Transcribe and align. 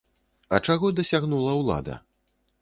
А 0.57 0.59
чаго 0.67 0.89
дасягнула 1.01 1.53
ўлада? 1.61 1.99